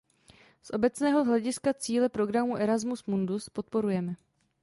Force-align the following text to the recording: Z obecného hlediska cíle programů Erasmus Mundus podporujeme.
Z 0.63 0.69
obecného 0.71 1.23
hlediska 1.23 1.73
cíle 1.73 2.09
programů 2.09 2.55
Erasmus 2.57 3.05
Mundus 3.05 3.49
podporujeme. 3.49 4.15